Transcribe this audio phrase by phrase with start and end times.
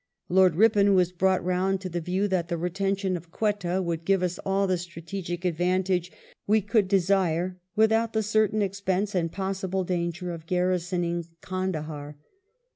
[0.29, 4.23] Lord Ripon was brought round to the view that the retention of Quetta would give
[4.23, 6.09] us all the strategic advantages
[6.47, 12.17] we could desire without the certain expense and possible danger of garrisoning Kandahar.